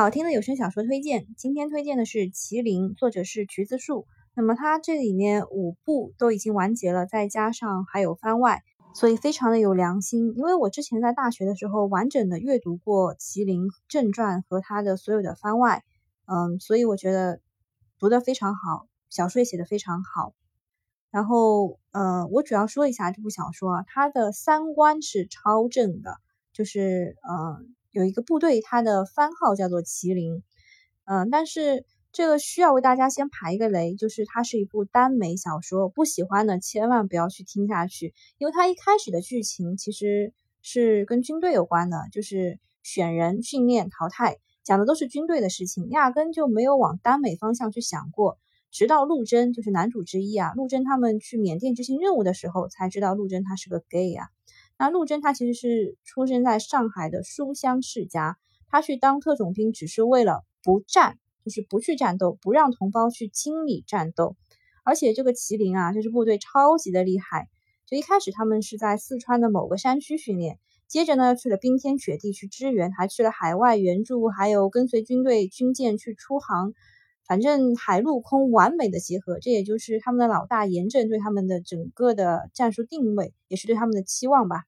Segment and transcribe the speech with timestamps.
[0.00, 4.06] 好听的有声小说推荐，今天推荐的是《麒麟》，作者是橘子树。
[4.34, 8.62] 那么它这里面五部都已经完结了，再加上还有番外，
[8.94, 10.32] 所以非常的有良心。
[10.38, 15.84] 因为我之前在大学的时候完整的阅读过《麒麟》正传和它的所有的番外，
[16.24, 17.42] 嗯，所以我觉得
[17.98, 20.32] 读的非常好，小说也写的非常好。
[21.10, 26.16] 然后，呃，我主要说一下这部小说啊，它的三观是超正的，
[26.54, 27.62] 就是呃。
[27.92, 30.42] 有一个部队，它的番号叫做麒麟，
[31.04, 48.38] 嗯，但是这个需要为大家先排一个雷，就是它是一部耽美小说，不喜欢的千万不要去听下去，因为它一开始的剧情其实是跟军队有关的，就是选人、训练、淘汰，讲的都是军队的事情，压根就没有往耽美方向去想过。
[48.70, 54.28] 直到陆贞，就是男主之一啊，陆贞他们去缅甸执行任务的时候，才知道陆贞他是个 gay 啊。
[54.80, 64.36] 那陆贞他其实是出生在上海的书香世家，他去当特种兵只是为了不战，就是不去战斗，不让同胞去经历战斗。
[64.82, 67.50] 而且这个麒麟啊，这支部队超级的厉害。
[67.84, 70.58] 就一开始他们是在四川的某个山区训练，
[70.88, 76.72] 接着呢去了冰天雪地去支援，还去了海外援助，还有跟随军队军舰去出航，
[77.30, 79.38] 反正海陆空完美的结合。
[79.38, 84.64] 这也就是他们的老大严正对他们的整个的战术定位，也是对他们的期望吧。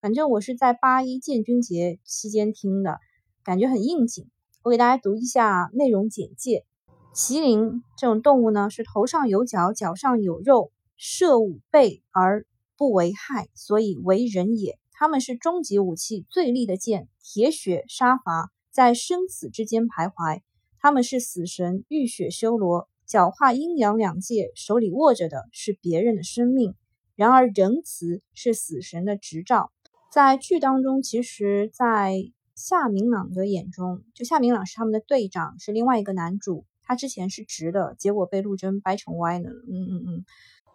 [0.00, 3.00] 反正我是在八一建军节期间听的，
[3.42, 4.30] 感觉很应景。
[4.62, 6.64] 我给大家读一下内容简介：
[7.12, 14.78] 麒麟这种动物呢，是头上有角，脚上有肉，射五背而不为害，所以为人也。
[14.92, 20.42] 他们是终极武器，最利的剑，铁血杀伐，在生死之间徘徊。
[20.84, 26.74] 他们是死神，浴血修罗，狡化阴阳两界，手里握着的是别人的生命。
[27.16, 29.72] 然而仁慈是死神的执照。
[30.12, 36.66] 在剧当中，其实，在夏明朗的眼中，就夏明朗是他们的队长，是另外一个男主。
[36.82, 39.48] 他之前是直的，结果被陆贞掰成歪的。
[39.48, 40.24] 嗯嗯嗯。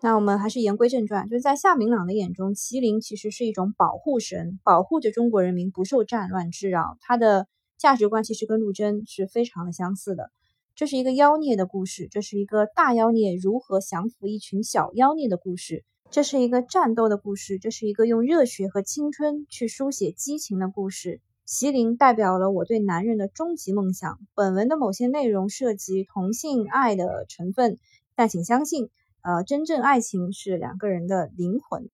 [0.01, 6.97] 那我们还是言归正传，就是在夏明朗的眼中，麒麟其实是一种保护神，保护着中国人民不受战乱之扰。
[6.99, 7.47] 他的
[7.79, 10.31] 价值观其实跟陆贞是非常的相似的。
[10.75, 15.85] 这是一个妖孽的故事，这是一个大妖孽如何降服一群小妖孽的故事。
[16.11, 21.21] 这是一个战斗的故事，这是一个用热血和青春去书写激情的故事。
[21.47, 24.19] 麒麟代表了我对男人的终极梦想。
[24.35, 27.77] 本文的某些内容涉及同性爱的成分，
[28.15, 28.89] 但请相信，
[29.21, 31.89] 呃，真正爱情是两个人的灵魂。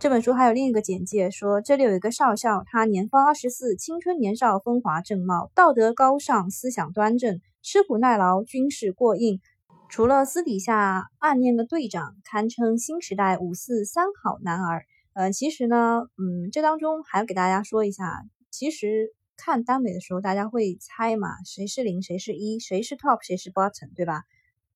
[0.00, 9.40] 这本书还有另一个简介，说这里有一个少校，他年方二十四，青春年少，风华正茂，道德高尚，思想端正，吃苦耐劳，军事过硬。
[9.88, 14.84] 除了私底下暗恋的队长，堪称新时代五四三好男儿。
[15.14, 18.22] 呃，其实呢，嗯，这当中还要给大家说一下，
[18.52, 24.22] 其实看耽美的时候，大家会猜嘛，谁是零，谁是一，谁是 top，谁是 bottom，对吧？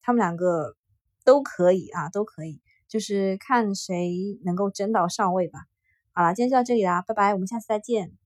[0.01, 0.75] 他们两个
[1.25, 2.61] 都可以啊，都可以，
[2.93, 5.61] 就是看谁能够争到上位吧。
[6.13, 8.22] 好了，今天就到这里啦，拜拜，我们下次再见。